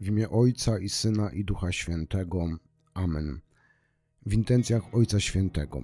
W 0.00 0.06
imię 0.06 0.30
Ojca 0.30 0.78
i 0.78 0.88
Syna 0.88 1.30
i 1.30 1.44
Ducha 1.44 1.72
Świętego. 1.72 2.46
Amen. 2.94 3.40
W 4.26 4.32
intencjach 4.32 4.94
Ojca 4.94 5.20
Świętego. 5.20 5.82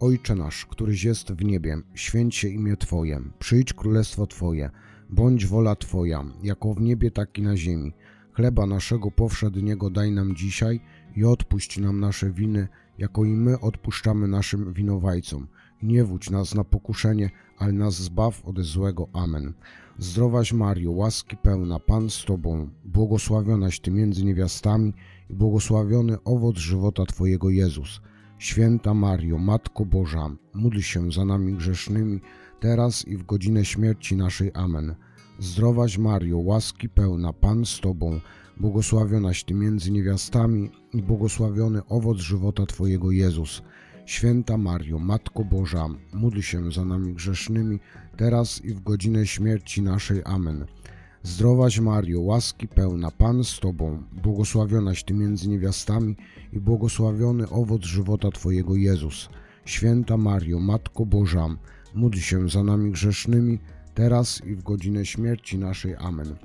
Ojcze 0.00 0.34
nasz, 0.34 0.66
któryś 0.66 1.04
jest 1.04 1.32
w 1.32 1.44
niebie, 1.44 1.76
święć 1.94 2.36
się 2.36 2.48
imię 2.48 2.76
Twoje, 2.76 3.20
przyjdź 3.38 3.72
królestwo 3.72 4.26
Twoje, 4.26 4.70
bądź 5.10 5.46
wola 5.46 5.76
Twoja, 5.76 6.24
jako 6.42 6.74
w 6.74 6.80
niebie, 6.80 7.10
tak 7.10 7.38
i 7.38 7.42
na 7.42 7.56
ziemi. 7.56 7.92
Chleba 8.32 8.66
naszego 8.66 9.10
powszedniego 9.10 9.90
daj 9.90 10.12
nam 10.12 10.36
dzisiaj 10.36 10.80
i 11.16 11.24
odpuść 11.24 11.78
nam 11.78 12.00
nasze 12.00 12.30
winy, 12.30 12.68
jako 12.98 13.24
i 13.24 13.28
my 13.28 13.60
odpuszczamy 13.60 14.28
naszym 14.28 14.72
winowajcom. 14.72 15.48
Nie 15.82 16.04
wódź 16.04 16.30
nas 16.30 16.54
na 16.54 16.64
pokuszenie, 16.64 17.30
ale 17.58 17.72
nas 17.72 17.94
zbaw 17.94 18.44
ode 18.44 18.62
złego. 18.62 19.08
Amen. 19.12 19.52
Zdrowaś 19.98 20.52
Mario, 20.52 20.90
łaski 20.90 21.36
pełna, 21.36 21.78
Pan 21.78 22.10
z 22.10 22.24
Tobą, 22.24 22.68
błogosławionaś 22.84 23.80
Ty 23.80 23.90
między 23.90 24.24
niewiastami 24.24 24.92
i 25.30 25.34
błogosławiony 25.34 26.16
owoc 26.24 26.56
żywota 26.56 27.06
Twojego 27.06 27.50
Jezus. 27.50 28.00
Święta 28.38 28.94
Mario, 28.94 29.38
Matko 29.38 29.84
Boża, 29.84 30.30
módl 30.54 30.80
się 30.80 31.12
za 31.12 31.24
nami 31.24 31.52
grzesznymi, 31.52 32.20
teraz 32.60 33.08
i 33.08 33.16
w 33.16 33.26
godzinę 33.26 33.64
śmierci 33.64 34.16
naszej. 34.16 34.50
Amen. 34.54 34.94
Zdrowaś 35.38 35.98
Mario, 35.98 36.38
łaski 36.38 36.88
pełna, 36.88 37.32
Pan 37.32 37.66
z 37.66 37.80
Tobą, 37.80 38.20
błogosławionaś 38.56 39.44
Ty 39.44 39.54
między 39.54 39.90
niewiastami 39.90 40.70
i 40.92 41.02
błogosławiony 41.02 41.80
owoc 41.88 42.18
żywota 42.18 42.66
Twojego 42.66 43.10
Jezus. 43.10 43.62
Święta 44.10 44.56
Mario, 44.56 44.98
Matko 44.98 45.44
Boża, 45.44 45.86
módl 46.12 46.40
się 46.40 46.72
za 46.72 46.84
nami 46.84 47.14
grzesznymi, 47.14 47.80
teraz 48.16 48.64
i 48.64 48.74
w 48.74 48.80
godzinę 48.80 49.26
śmierci 49.26 49.82
naszej. 49.82 50.22
Amen. 50.24 50.66
Zdrowaś 51.22 51.80
Mario, 51.80 52.20
łaski 52.20 52.68
pełna, 52.68 53.10
Pan 53.10 53.44
z 53.44 53.60
Tobą, 53.60 54.02
błogosławionaś 54.22 55.04
Ty 55.04 55.14
między 55.14 55.48
niewiastami 55.48 56.16
i 56.52 56.60
błogosławiony 56.60 57.48
owoc 57.48 57.84
żywota 57.84 58.30
Twojego 58.30 58.76
Jezus. 58.76 59.28
Święta 59.64 60.16
Mario, 60.16 60.58
Matko 60.58 61.06
Boża, 61.06 61.48
módl 61.94 62.18
się 62.18 62.48
za 62.48 62.64
nami 62.64 62.92
grzesznymi, 62.92 63.58
teraz 63.94 64.44
i 64.46 64.54
w 64.54 64.62
godzinę 64.62 65.06
śmierci 65.06 65.58
naszej. 65.58 65.96
Amen. 65.98 66.36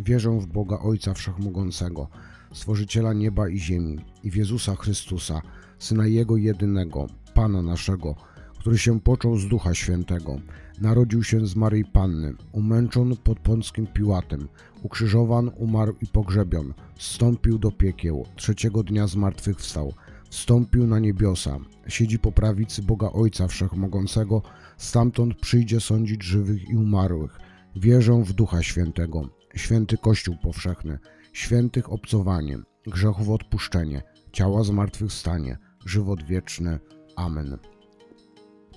Wierzę 0.00 0.30
w 0.30 0.46
Boga 0.46 0.78
Ojca 0.78 1.14
Wszechmogącego, 1.14 2.08
Stworzyciela 2.54 3.12
nieba 3.12 3.48
i 3.48 3.58
ziemi 3.58 3.98
i 4.22 4.30
w 4.30 4.36
Jezusa 4.36 4.76
Chrystusa, 4.76 5.42
Syna 5.78 6.06
Jego 6.06 6.36
jedynego, 6.36 7.06
Pana 7.34 7.62
naszego, 7.62 8.14
który 8.58 8.78
się 8.78 9.00
począł 9.00 9.38
z 9.38 9.48
Ducha 9.48 9.74
Świętego, 9.74 10.40
narodził 10.80 11.24
się 11.24 11.46
z 11.46 11.56
Maryi 11.56 11.84
Panny, 11.84 12.34
umęczon 12.52 13.16
pod 13.16 13.40
Pąckim 13.40 13.86
Piłatem, 13.86 14.48
ukrzyżowan, 14.82 15.50
umarł 15.56 15.94
i 16.02 16.06
pogrzebion, 16.06 16.74
wstąpił 16.96 17.58
do 17.58 17.70
piekieł, 17.70 18.26
trzeciego 18.36 18.82
dnia 18.82 19.06
zmartwychwstał, 19.06 19.92
wstąpił 20.30 20.86
na 20.86 20.98
niebiosa, 20.98 21.58
siedzi 21.88 22.18
po 22.18 22.32
prawicy 22.32 22.82
Boga 22.82 23.10
Ojca 23.12 23.48
Wszechmogącego, 23.48 24.42
stamtąd 24.76 25.40
przyjdzie 25.40 25.80
sądzić 25.80 26.22
żywych 26.22 26.68
i 26.68 26.76
umarłych. 26.76 27.38
Wierzę 27.76 28.22
w 28.24 28.32
Ducha 28.32 28.62
Świętego, 28.62 29.28
święty 29.54 29.98
Kościół 29.98 30.36
powszechny, 30.42 30.98
świętych 31.34 31.92
obcowanie, 31.92 32.58
grzechów 32.86 33.28
odpuszczenie, 33.28 34.02
ciała 34.32 34.64
zmartwychwstanie, 34.64 35.58
żywot 35.86 36.22
wieczny. 36.22 36.78
Amen. 37.16 37.58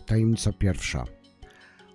Tajemnica 0.05 0.53
pierwsza. 0.53 1.03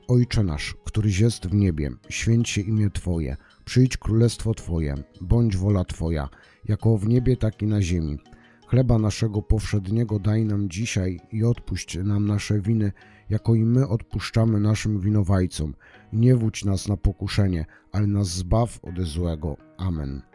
Ojcze 0.09 0.43
nasz, 0.43 0.75
któryś 0.85 1.19
jest 1.19 1.47
w 1.47 1.55
niebie, 1.55 1.91
święć 2.09 2.49
się 2.49 2.61
imię 2.61 2.91
Twoje, 2.91 3.37
przyjdź 3.65 3.97
królestwo 3.97 4.55
Twoje, 4.55 4.95
bądź 5.21 5.57
wola 5.57 5.85
Twoja, 5.85 6.29
jako 6.65 6.99
w 6.99 7.09
niebie, 7.09 7.37
tak 7.37 7.63
i 7.63 7.67
na 7.67 7.83
ziemi. 7.83 8.19
Chleba 8.67 8.99
naszego 8.99 9.43
powszedniego 9.43 10.19
daj 10.19 10.45
nam 10.45 10.69
dzisiaj 10.69 11.21
i 11.33 11.45
odpuść 11.45 11.99
nam 12.05 12.27
nasze 12.27 12.61
winy, 12.61 12.93
jako 13.31 13.55
i 13.55 13.65
my 13.65 13.89
odpuszczamy 13.89 14.61
naszym 14.61 15.01
winowajcom. 15.01 15.75
Nie 16.13 16.37
wódź 16.37 16.65
nas 16.65 16.89
na 16.89 16.97
pokuszenie, 16.97 17.67
ale 17.93 18.07
nas 18.07 18.29
zbaw 18.29 18.85
ode 18.85 19.05
złego. 19.05 19.57
Amen. 19.77 20.32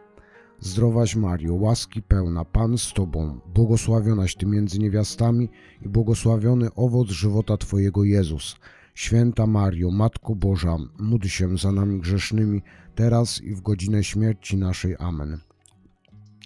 Zdrowaś 0.59 1.15
Mario, 1.15 1.53
łaski 1.53 2.01
pełna, 2.01 2.45
Pan 2.45 2.77
z 2.77 2.93
Tobą, 2.93 3.39
błogosławionaś 3.53 4.35
Ty 4.35 4.45
między 4.45 4.79
niewiastami 4.79 5.49
i 5.85 5.89
błogosławiony 5.89 6.73
owoc 6.75 7.07
żywota 7.07 7.57
Twojego 7.57 8.03
Jezus. 8.03 8.55
Święta 8.95 9.47
Mario, 9.47 9.91
Matko 9.91 10.35
Boża, 10.35 10.77
módl 10.99 11.27
się 11.27 11.57
za 11.57 11.71
nami 11.71 11.99
grzesznymi, 11.99 12.61
teraz 12.95 13.41
i 13.41 13.55
w 13.55 13.61
godzinę 13.61 14.03
śmierci 14.03 14.57
naszej. 14.57 14.95
Amen. 14.99 15.39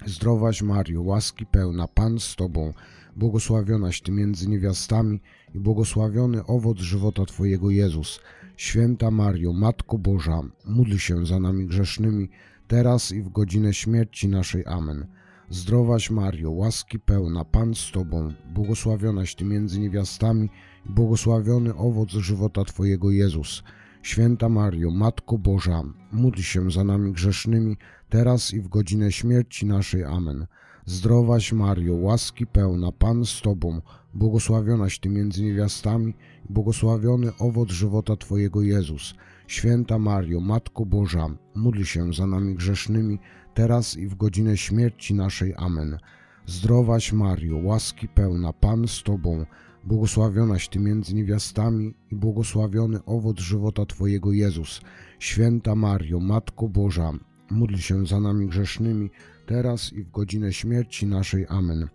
Zdrowaś 0.06 0.62
Mario, 0.62 1.02
łaski 1.02 1.46
pełna, 1.46 1.88
Pan 1.88 2.20
z 2.20 2.36
Tobą, 2.36 2.74
błogosławionaś 3.16 4.02
Ty 4.02 4.12
między 4.12 4.50
niewiastami 4.50 5.22
i 5.56 5.60
błogosławiony 5.60 6.46
owoc 6.46 6.78
żywota 6.78 7.26
Twojego 7.26 7.70
Jezus. 7.70 8.20
Święta 8.58 9.12
Mario, 9.12 9.54
Matko 9.54 9.98
Boża, 9.98 10.42
módl 10.66 10.98
się 10.98 11.26
za 11.26 11.40
nami 11.40 11.66
grzesznymi, 11.66 12.30
teraz 12.72 13.12
i 13.12 13.22
w 13.22 13.30
godzinę 13.30 13.74
śmierci 13.74 14.28
naszej. 14.28 14.64
Amen. 14.66 15.08
Zdrowaś 15.50 16.10
Mario, 16.10 16.52
łaski 16.52 17.00
pełna, 17.00 17.46
Pan 17.46 17.76
z 17.76 17.92
Tobą, 17.92 18.34
błogosławionaś 18.54 19.36
Ty 19.36 19.46
między 19.46 19.80
niewiastami 19.80 20.50
i 20.86 20.90
błogosławiony 20.90 21.76
owoc 21.76 22.10
żywota 22.10 22.66
Twojego 22.66 23.12
Jezus. 23.12 23.64
Święta 24.04 24.50
Mario, 24.50 24.92
Matko 24.92 25.38
Boża, 25.38 25.84
módl 26.12 26.42
się 26.42 26.72
za 26.72 26.84
nami 26.84 27.12
grzesznymi, 27.12 27.78
teraz 28.10 28.54
i 28.54 28.62
w 28.62 28.68
godzinę 28.68 29.12
śmierci 29.12 29.66
naszej. 29.66 30.04
Amen. 30.04 30.48
Zdrowaś 30.86 31.54
Mario, 31.54 31.94
łaski 31.96 32.48
pełna, 32.48 32.92
Pan 32.92 33.26
z 33.26 33.42
Tobą, 33.42 33.82
błogosławionaś 34.14 35.00
Ty 35.00 35.10
między 35.10 35.44
niewiastami 35.44 36.14
i 36.50 36.54
błogosławiony 36.54 37.32
owoc 37.40 37.70
żywota 37.70 38.16
Twojego 38.16 38.62
Jezus. 38.62 39.16
Święta 39.52 40.00
Mario, 40.00 40.40
Matko 40.40 40.86
Boża, 40.86 41.28
módl 41.56 41.84
się 41.84 42.14
za 42.14 42.28
nami 42.28 42.56
grzesznymi, 42.56 43.20
teraz 43.54 43.98
i 43.98 44.08
w 44.08 44.16
godzinę 44.16 44.58
śmierci 44.58 45.14
naszej. 45.14 45.54
Amen. 45.58 45.98
Zdrowaś 46.46 47.14
Mario, 47.14 47.58
łaski 47.58 48.08
pełna, 48.08 48.54
Pan 48.54 48.88
z 48.88 49.04
Tobą, 49.04 49.46
błogosławionaś 49.84 50.68
Ty 50.70 50.80
między 50.80 51.16
niewiastami 51.16 51.94
i 52.12 52.16
błogosławiony 52.16 53.06
owoc 53.06 53.40
żywota 53.40 53.86
Twojego 53.86 54.32
Jezus. 54.32 54.82
Święta 55.20 55.76
Mario, 55.76 56.20
Matko 56.20 56.70
Boża, 56.70 57.12
módl 57.50 57.76
się 57.76 58.06
za 58.06 58.20
nami 58.20 58.48
grzesznymi, 58.48 59.10
teraz 59.46 59.94
i 59.94 60.04
w 60.04 60.12
godzinę 60.12 60.54
śmierci 60.54 61.06
naszej. 61.06 61.46
Amen. 61.50 61.90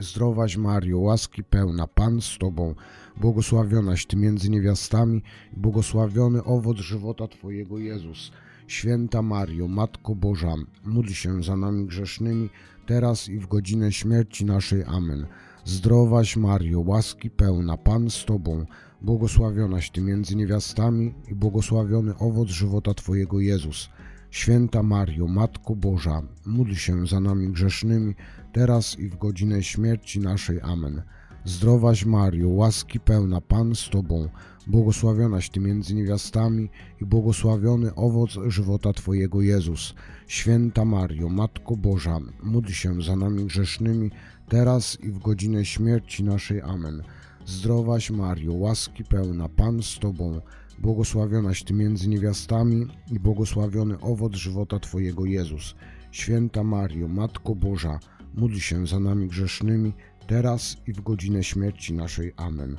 Zdrowaś 0.00 0.56
Mario, 0.56 0.98
łaski 0.98 1.44
pełna, 1.44 1.86
Pan 1.86 2.20
z 2.20 2.38
Tobą, 2.38 2.74
błogosławionaś 3.16 4.06
Ty 4.06 4.16
między 4.16 4.50
niewiastami 4.50 5.22
i 5.56 5.60
błogosławiony 5.60 6.44
owoc 6.44 6.78
żywota 6.78 7.28
Twojego 7.28 7.78
Jezus. 7.78 8.32
Święta 8.66 9.22
Mario, 9.22 9.68
Matko 9.68 10.14
Boża, 10.14 10.54
módl 10.84 11.12
się 11.12 11.42
za 11.42 11.56
nami 11.56 11.86
grzesznymi, 11.86 12.50
teraz 12.86 13.28
i 13.28 13.38
w 13.38 13.46
godzinę 13.46 13.92
śmierci 13.92 14.44
naszej. 14.44 14.84
Amen. 14.84 15.26
Zdrowaś 15.64 16.36
Mario, 16.36 16.80
łaski 16.80 17.30
pełna, 17.30 17.76
Pan 17.76 18.10
z 18.10 18.24
Tobą, 18.24 18.66
błogosławionaś 19.02 19.90
Ty 19.90 20.00
między 20.00 20.36
niewiastami 20.36 21.14
i 21.28 21.34
błogosławiony 21.34 22.18
owoc 22.18 22.48
żywota 22.48 22.94
Twojego 22.94 23.40
Jezus. 23.40 23.88
Święta 24.30 24.82
Mario, 24.82 25.26
Matko 25.26 25.76
Boża, 25.76 26.22
módl 26.46 26.74
się 26.74 27.06
za 27.06 27.20
nami 27.20 27.48
grzesznymi, 27.48 28.14
teraz 28.52 28.98
i 28.98 29.08
w 29.08 29.18
godzinę 29.18 29.62
śmierci 29.62 30.20
naszej. 30.20 30.60
Amen. 30.60 31.02
Zdrowaś 31.44 32.04
Mario, 32.04 32.48
łaski 32.48 33.00
pełna, 33.00 33.40
Pan 33.40 33.74
z 33.74 33.90
Tobą, 33.90 34.28
błogosławionaś 34.66 35.50
Ty 35.50 35.60
między 35.60 35.94
niewiastami 35.94 36.70
i 37.00 37.04
błogosławiony 37.04 37.94
owoc 37.94 38.30
żywota 38.46 38.92
Twojego 38.92 39.40
Jezus. 39.40 39.94
Święta 40.26 40.84
Mario, 40.84 41.28
Matko 41.28 41.76
Boża, 41.76 42.18
módl 42.42 42.72
się 42.72 43.02
za 43.02 43.16
nami 43.16 43.44
grzesznymi, 43.44 44.10
teraz 44.48 45.00
i 45.00 45.10
w 45.10 45.18
godzinę 45.18 45.64
śmierci 45.64 46.24
naszej. 46.24 46.60
Amen. 46.60 47.02
Zdrowaś 47.46 48.10
Mario, 48.10 48.52
łaski 48.52 49.04
pełna, 49.04 49.48
Pan 49.48 49.82
z 49.82 49.98
Tobą, 49.98 50.40
błogosławionaś 50.78 51.62
Ty 51.64 51.74
między 51.74 52.08
niewiastami 52.08 52.86
i 53.12 53.20
błogosławiony 53.20 54.00
owoc 54.00 54.34
żywota 54.34 54.78
Twojego 54.78 55.24
Jezus. 55.24 55.74
Święta 56.10 56.64
Mario, 56.64 57.08
Matko 57.08 57.54
Boża, 57.54 57.98
módl 58.34 58.56
się 58.56 58.86
za 58.86 59.00
nami 59.00 59.28
grzesznymi, 59.28 59.92
teraz 60.26 60.76
i 60.86 60.92
w 60.92 61.00
godzinę 61.00 61.44
śmierci 61.44 61.94
naszej. 61.94 62.32
Amen. 62.36 62.76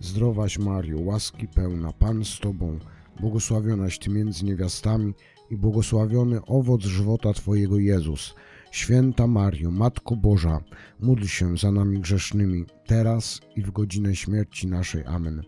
Zdrowaś 0.00 0.58
Mario, 0.58 1.00
łaski 1.00 1.48
pełna, 1.48 1.92
Pan 1.92 2.24
z 2.24 2.40
Tobą, 2.40 2.78
błogosławionaś 3.20 3.98
Ty 3.98 4.10
między 4.10 4.44
niewiastami 4.44 5.14
i 5.50 5.56
błogosławiony 5.56 6.44
owoc 6.44 6.82
żywota 6.82 7.32
Twojego 7.32 7.78
Jezus. 7.78 8.34
Święta 8.70 9.26
Mario, 9.26 9.70
Matko 9.70 10.16
Boża, 10.16 10.60
módl 11.00 11.24
się 11.24 11.56
za 11.56 11.72
nami 11.72 12.00
grzesznymi, 12.00 12.64
teraz 12.86 13.40
i 13.56 13.62
w 13.62 13.70
godzinę 13.70 14.16
śmierci 14.16 14.66
naszej. 14.66 15.04
Amen. 15.06 15.42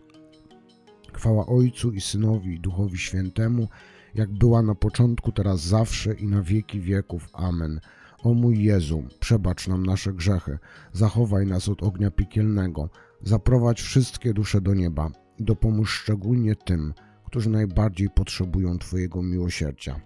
Chwała 1.13 1.45
Ojcu 1.45 1.91
i 1.91 2.01
Synowi 2.01 2.59
Duchowi 2.59 2.97
Świętemu, 2.97 3.67
jak 4.15 4.31
była 4.31 4.61
na 4.61 4.75
początku, 4.75 5.31
teraz 5.31 5.61
zawsze 5.61 6.13
i 6.13 6.27
na 6.27 6.41
wieki 6.41 6.81
wieków. 6.81 7.29
Amen. 7.33 7.79
O 8.23 8.33
mój 8.33 8.63
Jezu, 8.63 9.03
przebacz 9.19 9.67
nam 9.67 9.85
nasze 9.85 10.13
grzechy, 10.13 10.57
zachowaj 10.93 11.45
nas 11.45 11.69
od 11.69 11.83
ognia 11.83 12.11
piekielnego, 12.11 12.89
zaprowadź 13.21 13.81
wszystkie 13.81 14.33
dusze 14.33 14.61
do 14.61 14.73
nieba 14.73 15.11
i 15.37 15.43
dopomóż 15.43 15.93
szczególnie 15.93 16.55
tym, 16.55 16.93
którzy 17.25 17.49
najbardziej 17.49 18.09
potrzebują 18.09 18.77
Twojego 18.77 19.23
miłosierdzia. 19.23 20.01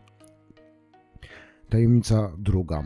Tajemnica 1.70 2.32
druga. 2.38 2.84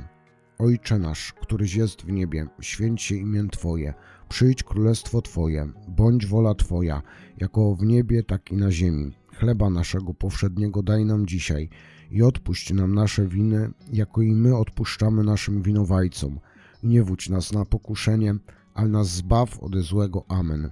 Ojcze 0.59 1.00
nasz, 1.00 1.33
któryś 1.33 1.75
jest 1.75 2.01
w 2.01 2.12
niebie, 2.12 2.47
święć 2.62 3.01
się 3.01 3.15
imię 3.15 3.47
Twoje, 3.51 3.94
przyjdź 4.30 4.63
królestwo 4.63 5.21
Twoje, 5.21 5.71
bądź 5.88 6.25
wola 6.25 6.56
Twoja, 6.56 7.01
jako 7.38 7.75
w 7.75 7.83
niebie, 7.83 8.23
tak 8.23 8.51
i 8.51 8.56
na 8.56 8.71
ziemi. 8.71 9.18
Chleba 9.33 9.69
naszego 9.69 10.13
powszedniego 10.13 10.83
daj 10.83 11.06
nam 11.06 11.25
dzisiaj 11.25 11.69
i 12.12 12.21
odpuść 12.24 12.74
nam 12.74 12.95
nasze 12.95 13.27
winy, 13.27 13.69
jako 13.94 14.21
i 14.21 14.31
my 14.31 14.57
odpuszczamy 14.57 15.24
naszym 15.24 15.62
winowajcom. 15.62 16.39
Nie 16.83 17.04
wódź 17.04 17.30
nas 17.30 17.51
na 17.51 17.65
pokuszenie, 17.65 18.36
ale 18.74 18.89
nas 18.89 19.07
zbaw 19.07 19.63
ode 19.63 19.81
złego. 19.81 20.25
Amen. 20.27 20.71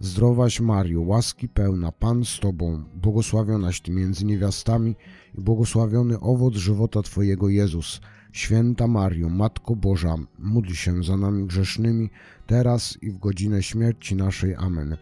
Zdrowaś 0.00 0.60
Mario, 0.60 1.00
łaski 1.00 1.48
pełna, 1.48 1.92
Pan 1.92 2.24
z 2.24 2.40
Tobą, 2.40 2.84
błogosławionaś 2.94 3.80
Ty 3.80 3.92
między 3.92 4.24
niewiastami 4.24 4.96
i 5.38 5.40
błogosławiony 5.40 6.20
owoc 6.20 6.54
żywota 6.54 7.02
Twojego 7.02 7.48
Jezus. 7.48 8.00
Święta 8.32 8.86
Mario, 8.86 9.28
Matko 9.28 9.76
Boża, 9.76 10.16
módl 10.38 10.72
się 10.72 11.02
za 11.02 11.16
nami 11.16 11.46
grzesznymi, 11.46 12.10
teraz 12.46 12.98
i 13.02 13.10
w 13.10 13.18
godzinę 13.18 13.62
śmierci 13.62 14.16
naszej. 14.16 14.54
Amen. 14.54 14.96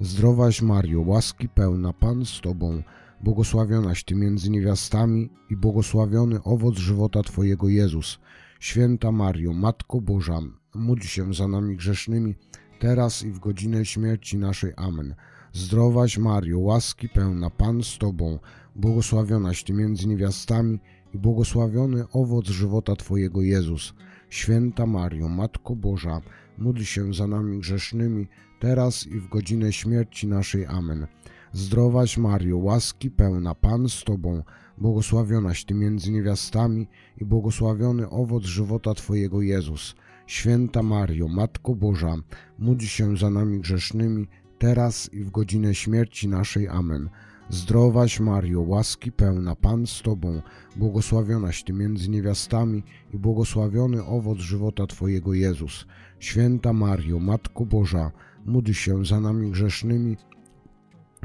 Zdrowaś 0.00 0.62
Mario, 0.62 1.00
łaski 1.00 1.48
pełna, 1.48 1.92
Pan 1.92 2.26
z 2.26 2.40
Tobą, 2.40 2.82
błogosławionaś 3.20 4.04
Ty 4.04 4.14
między 4.14 4.50
niewiastami 4.50 5.30
i 5.50 5.56
błogosławiony 5.56 6.42
owoc 6.42 6.76
żywota 6.78 7.22
Twojego 7.22 7.68
Jezus. 7.68 8.18
Święta 8.60 9.12
Mario, 9.12 9.52
Matko 9.52 10.00
Boża, 10.00 10.40
módl 10.74 11.02
się 11.02 11.34
za 11.34 11.48
nami 11.48 11.76
grzesznymi, 11.76 12.34
teraz 12.78 13.22
i 13.22 13.30
w 13.30 13.38
godzinę 13.38 13.84
śmierci 13.84 14.38
naszej. 14.38 14.72
Amen. 14.76 15.14
Zdrowaś 15.52 16.18
Mario, 16.18 16.58
łaski 16.58 17.08
pełna, 17.08 17.50
Pan 17.50 17.82
z 17.82 17.98
Tobą, 17.98 18.38
błogosławionaś 18.76 19.64
Ty 19.64 19.72
między 19.72 20.08
niewiastami 20.08 20.78
i 21.14 21.18
błogosławiony 21.18 22.04
owoc 22.12 22.46
żywota 22.46 22.96
Twojego 22.96 23.42
Jezus. 23.42 23.94
Święta 24.30 24.86
Mario, 24.86 25.28
Matko 25.28 25.76
Boża, 25.76 26.20
módl 26.58 26.82
się 26.82 27.14
za 27.14 27.26
nami 27.26 27.58
grzesznymi, 27.58 28.26
teraz 28.60 29.06
i 29.06 29.20
w 29.20 29.28
godzinę 29.28 29.72
śmierci 29.72 30.26
naszej. 30.26 30.66
Amen. 30.66 31.06
Zdrowaś 31.56 32.18
Mario, 32.18 32.56
łaski 32.56 33.10
pełna, 33.10 33.54
Pan 33.54 33.88
z 33.88 34.04
Tobą, 34.04 34.42
błogosławionaś 34.78 35.64
Ty 35.64 35.74
między 35.74 36.12
niewiastami 36.12 36.88
i 37.20 37.24
błogosławiony 37.24 38.10
owoc 38.10 38.44
żywota 38.44 38.94
Twojego 38.94 39.42
Jezus. 39.42 39.94
Święta 40.26 40.82
Mario, 40.82 41.28
Matko 41.28 41.74
Boża, 41.74 42.16
módl 42.58 42.84
się 42.84 43.16
za 43.16 43.30
nami 43.30 43.60
grzesznymi, 43.60 44.28
teraz 44.58 45.12
i 45.12 45.24
w 45.24 45.30
godzinę 45.30 45.74
śmierci 45.74 46.28
naszej. 46.28 46.68
Amen. 46.68 47.08
Zdrowaś 47.50 48.20
Mario, 48.20 48.60
łaski 48.60 49.12
pełna, 49.12 49.56
Pan 49.56 49.86
z 49.86 50.02
Tobą, 50.02 50.42
błogosławionaś 50.76 51.64
Ty 51.64 51.72
między 51.72 52.10
niewiastami 52.10 52.82
i 53.14 53.18
błogosławiony 53.18 54.04
owoc 54.04 54.38
żywota 54.38 54.86
Twojego 54.86 55.34
Jezus. 55.34 55.86
Święta 56.18 56.72
Mario, 56.72 57.18
Matko 57.18 57.66
Boża, 57.66 58.12
módl 58.46 58.72
się 58.72 59.04
za 59.04 59.20
nami 59.20 59.50
grzesznymi, 59.50 60.16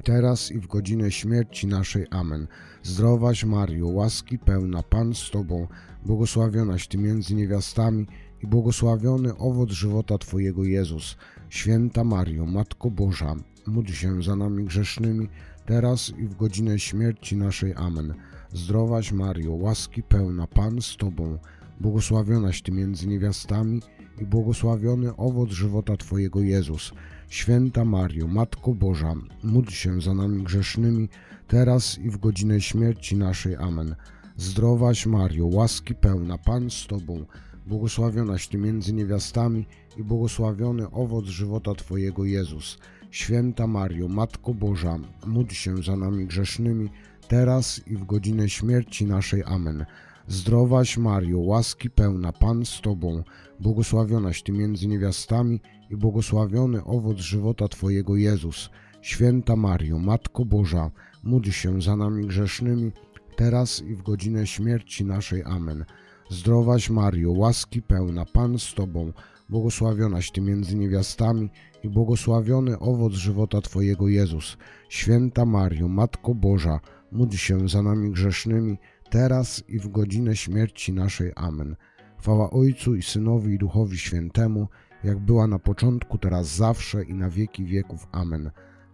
teraz 0.01 0.51
i 0.51 0.59
w 0.59 0.67
godzinę 0.67 1.11
śmierci 1.11 1.67
naszej. 1.67 2.05
Amen. 2.09 2.47
Zdrowaś 2.83 3.43
Mario, 3.43 3.87
łaski 3.87 4.39
pełna, 4.39 4.83
Pan 4.83 5.15
z 5.15 5.31
Tobą, 5.31 5.67
błogosławionaś 6.05 6.87
Ty 6.87 6.97
między 6.97 7.35
niewiastami 7.35 8.07
i 8.43 8.47
błogosławiony 8.47 9.37
owoc 9.37 9.69
żywota 9.69 10.17
Twojego 10.17 10.63
Jezus. 10.63 11.17
Święta 11.49 12.03
Mario, 12.03 12.45
Matko 12.45 12.91
Boża, 12.91 13.35
módl 13.67 13.91
się 13.91 14.23
za 14.23 14.35
nami 14.35 14.63
grzesznymi, 14.63 15.27
teraz 15.65 16.09
i 16.09 16.27
w 16.27 16.35
godzinę 16.35 16.79
śmierci 16.79 17.37
naszej. 17.37 17.73
Amen. 17.75 18.13
Zdrowaś 18.53 19.11
Mario, 19.11 19.51
łaski 19.51 20.03
pełna, 20.03 20.47
Pan 20.47 20.81
z 20.81 20.97
Tobą, 20.97 21.37
błogosławionaś 21.79 22.61
Ty 22.61 22.71
między 22.71 23.07
niewiastami 23.07 23.81
i 24.21 24.25
błogosławiony 24.25 25.15
owoc 25.15 25.49
żywota 25.49 25.97
Twojego 25.97 26.41
Jezus. 26.41 26.91
Święta 27.29 27.85
Mario, 27.85 28.27
Matko 28.27 28.73
Boża, 28.73 29.15
módl 29.43 29.71
się 29.71 30.01
za 30.01 30.13
nami 30.13 30.43
grzesznymi, 30.43 31.09
teraz 31.47 31.99
i 31.99 32.09
w 32.09 32.17
godzinę 32.17 32.61
śmierci 32.61 33.15
naszej. 33.15 33.55
Amen. 33.55 33.95
Zdrowaś 34.37 35.05
Mario, 35.05 35.45
łaski 35.45 35.95
pełna, 35.95 36.37
Pan 36.37 36.69
z 36.69 36.87
Tobą, 36.87 37.25
błogosławionaś 37.67 38.47
Ty 38.47 38.57
między 38.57 38.93
niewiastami 38.93 39.65
i 39.97 40.03
błogosławiony 40.03 40.91
owoc 40.91 41.25
żywota 41.25 41.75
Twojego 41.75 42.25
Jezus. 42.25 42.77
Święta 43.11 43.67
Mario, 43.67 44.07
Matko 44.07 44.53
Boża, 44.53 44.99
módl 45.25 45.53
się 45.53 45.83
za 45.83 45.95
nami 45.95 46.25
grzesznymi, 46.25 46.89
teraz 47.27 47.81
i 47.87 47.95
w 47.95 48.05
godzinę 48.05 48.49
śmierci 48.49 49.05
naszej. 49.05 49.43
Amen. 49.45 49.85
Zdrowaś 50.27 50.97
Mario, 50.97 51.39
łaski 51.39 51.89
pełna, 51.89 52.31
Pan 52.31 52.65
z 52.65 52.81
Tobą, 52.81 53.23
błogosławionaś 53.59 54.43
Ty 54.43 54.51
między 54.51 54.87
niewiastami 54.87 55.61
i 55.89 55.95
błogosławiony 55.95 56.83
owoc 56.83 57.17
żywota 57.17 57.67
Twojego 57.67 58.15
Jezus. 58.15 58.69
Święta 59.01 59.55
Mario, 59.55 59.99
Matko 59.99 60.45
Boża, 60.45 60.91
módl 61.23 61.49
się 61.49 61.81
za 61.81 61.95
nami 61.95 62.27
grzesznymi, 62.27 62.91
teraz 63.35 63.81
i 63.81 63.95
w 63.95 64.01
godzinę 64.01 64.47
śmierci 64.47 65.05
naszej. 65.05 65.43
Amen. 65.43 65.85
Zdrowaś 66.29 66.89
Mario, 66.89 67.31
łaski 67.31 67.81
pełna, 67.81 68.25
Pan 68.25 68.59
z 68.59 68.73
Tobą, 68.73 69.13
błogosławionaś 69.49 70.31
Ty 70.31 70.41
między 70.41 70.75
niewiastami 70.75 71.49
i 71.83 71.89
błogosławiony 71.89 72.79
owoc 72.79 73.13
żywota 73.13 73.61
Twojego 73.61 74.07
Jezus. 74.07 74.57
Święta 74.89 75.45
Mario, 75.45 75.87
Matko 75.87 76.35
Boża, 76.35 76.79
módl 77.11 77.35
się 77.35 77.69
za 77.69 77.81
nami 77.81 78.11
grzesznymi, 78.11 78.77
teraz 79.11 79.63
i 79.67 79.79
w 79.79 79.87
godzinę 79.87 80.35
śmierci 80.35 80.93
naszej. 80.93 81.31
Amen. 81.35 81.75
Chwała 82.19 82.49
Ojcu 82.49 82.95
i 82.95 83.01
Synowi 83.01 83.53
i 83.53 83.57
Duchowi 83.57 83.97
Świętemu, 83.97 84.67
jak 85.03 85.19
była 85.19 85.47
na 85.47 85.59
początku, 85.59 86.17
teraz 86.17 86.55
zawsze 86.55 87.03
i 87.03 87.13
na 87.13 87.29
wieki 87.29 87.65
wieków. 87.65 88.07
Amen. 88.11 88.51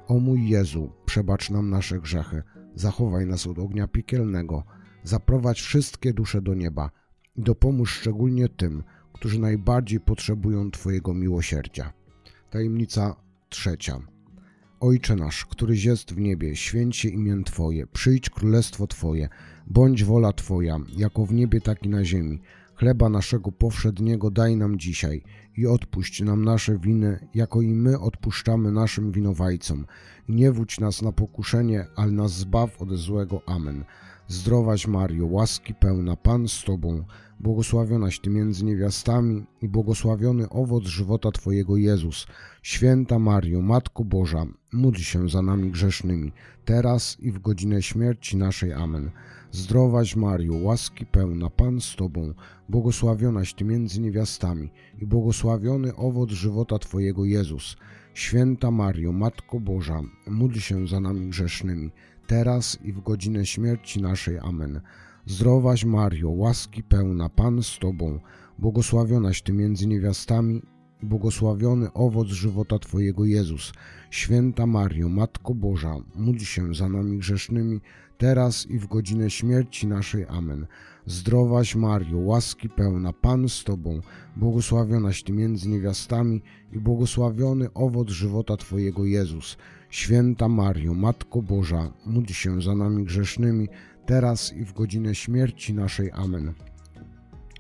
O 0.07 0.19
mój 0.19 0.49
Jezu, 0.49 0.91
przebacz 1.05 1.49
nam 1.49 1.69
nasze 1.69 1.99
grzechy, 1.99 2.43
zachowaj 2.75 3.25
nas 3.25 3.47
od 3.47 3.59
ognia 3.59 3.87
piekielnego, 3.87 4.63
zaprowadź 5.03 5.61
wszystkie 5.61 6.13
dusze 6.13 6.41
do 6.41 6.53
nieba 6.53 6.91
i 7.35 7.41
dopomóż 7.41 7.91
szczególnie 7.91 8.49
tym, 8.49 8.83
którzy 9.13 9.39
najbardziej 9.39 9.99
potrzebują 9.99 10.71
Twojego 10.71 11.13
miłosierdzia. 11.13 11.93
Tajemnica 12.49 13.15
trzecia. 13.49 13.99
Ojcze 14.79 15.15
nasz, 15.15 15.45
któryś 15.45 15.83
jest 15.83 16.13
w 16.13 16.17
niebie, 16.17 16.55
święć 16.55 16.97
się 16.97 17.09
imię 17.09 17.43
Twoje, 17.45 17.87
przyjdź 17.87 18.29
królestwo 18.29 18.87
Twoje, 18.87 19.29
bądź 19.69 20.03
wola 20.03 20.33
Twoja, 20.33 20.79
jako 20.97 21.25
w 21.25 21.33
niebie, 21.33 21.61
tak 21.61 21.83
i 21.83 21.89
na 21.89 22.05
ziemi. 22.05 22.39
Chleba 22.75 23.09
naszego 23.09 23.51
powszedniego 23.51 24.31
daj 24.31 24.55
nam 24.55 24.79
dzisiaj 24.79 25.21
i 25.57 25.67
odpuść 25.67 26.21
nam 26.21 26.45
nasze 26.45 26.77
winy, 26.79 27.27
jako 27.35 27.61
i 27.61 27.73
my 27.73 27.99
odpuszczamy 27.99 28.71
naszym 28.71 29.11
winowajcom. 29.11 29.85
Nie 30.29 30.51
wódź 30.51 30.79
nas 30.79 31.01
na 31.01 31.11
pokuszenie, 31.11 31.85
ale 31.95 32.11
nas 32.11 32.31
zbaw 32.31 32.81
od 32.81 32.93
złego. 32.93 33.41
Amen. 33.45 33.83
Zdrowaś 34.29 34.87
Mario, 34.87 35.25
łaski 35.25 35.73
pełna, 35.73 36.15
Pan 36.15 36.47
z 36.47 36.63
Tobą, 36.63 37.03
błogosławionaś 37.39 38.19
Ty 38.19 38.29
między 38.29 38.65
niewiastami 38.65 39.45
i 39.61 39.67
błogosławiony 39.67 40.49
owoc 40.49 40.83
żywota 40.83 41.31
Twojego 41.31 41.77
Jezus. 41.77 42.27
Święta 42.61 43.19
Mario, 43.19 43.61
Matko 43.61 44.03
Boża, 44.03 44.45
módl 44.73 44.99
się 44.99 45.29
za 45.29 45.41
nami 45.41 45.71
grzesznymi, 45.71 46.31
teraz 46.65 47.17
i 47.19 47.31
w 47.31 47.39
godzinę 47.39 47.81
śmierci 47.81 48.37
naszej. 48.37 48.73
Amen. 48.73 49.11
Zdrowaś 49.51 50.15
Mario, 50.15 50.53
łaski 50.53 51.05
pełna, 51.05 51.49
Pan 51.49 51.81
z 51.81 51.95
Tobą, 51.95 52.33
błogosławionaś 52.69 53.53
Ty 53.53 53.65
między 53.65 54.01
niewiastami 54.01 54.69
i 55.01 55.05
błogosławiony 55.05 55.95
owoc 55.95 56.29
żywota 56.29 56.79
Twojego 56.79 57.25
Jezus. 57.25 57.77
Święta 58.13 58.71
Mario, 58.71 59.11
Matko 59.11 59.59
Boża, 59.59 60.01
módl 60.27 60.59
się 60.59 60.87
za 60.87 60.99
nami 60.99 61.29
grzesznymi, 61.29 61.91
teraz 62.27 62.77
i 62.83 62.93
w 62.93 63.01
godzinę 63.01 63.45
śmierci 63.45 64.01
naszej. 64.01 64.39
Amen. 64.39 64.81
Zdrowaś 65.25 65.85
Mario, 65.85 66.29
łaski 66.29 66.83
pełna, 66.83 67.29
Pan 67.29 67.63
z 67.63 67.79
Tobą, 67.79 68.19
błogosławionaś 68.59 69.41
Ty 69.41 69.53
między 69.53 69.87
niewiastami 69.87 70.61
i 71.03 71.05
błogosławiony 71.05 71.93
owoc 71.93 72.27
żywota 72.27 72.79
Twojego 72.79 73.25
Jezus. 73.25 73.73
Święta 74.09 74.65
Mario, 74.65 75.09
Matko 75.09 75.53
Boża, 75.53 75.95
módl 76.15 76.43
się 76.43 76.73
za 76.75 76.89
nami 76.89 77.17
grzesznymi, 77.17 77.81
teraz 78.17 78.67
i 78.67 78.79
w 78.79 78.87
godzinę 78.87 79.29
śmierci 79.29 79.87
naszej. 79.87 80.25
Amen. 80.29 80.67
Zdrowaś 81.05 81.75
Mario, 81.75 82.17
łaski 82.17 82.69
pełna, 82.69 83.13
Pan 83.13 83.49
z 83.49 83.63
Tobą, 83.63 84.01
błogosławionaś 84.35 85.23
Ty 85.23 85.33
między 85.33 85.69
niewiastami 85.69 86.41
i 86.71 86.79
błogosławiony 86.79 87.73
owoc 87.73 88.09
żywota 88.09 88.57
Twojego 88.57 89.05
Jezus. 89.05 89.57
Święta 89.89 90.47
Mario, 90.47 90.93
Matko 90.93 91.41
Boża, 91.41 91.91
módl 92.05 92.33
się 92.33 92.61
za 92.61 92.75
nami 92.75 93.03
grzesznymi, 93.03 93.69
teraz 94.05 94.53
i 94.53 94.65
w 94.65 94.73
godzinę 94.73 95.15
śmierci 95.15 95.73
naszej. 95.73 96.11
Amen. 96.13 96.53